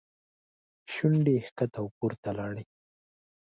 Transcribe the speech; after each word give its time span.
شونډې 0.93 1.31
یې 1.37 1.45
ښکته 1.47 1.77
او 1.81 1.87
پورته 1.97 2.29
لاړې. 2.39 2.63